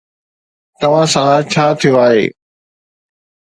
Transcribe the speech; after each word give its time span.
توهان 0.79 1.07
سان 1.13 1.27
ڇا 1.51 1.65
ٿيو 1.79 1.93
آهي؟ 2.05 2.23